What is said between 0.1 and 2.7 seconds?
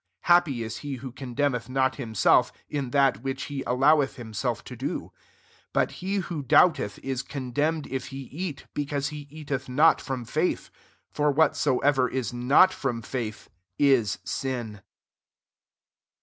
flappy h he who condemneth 90t himself,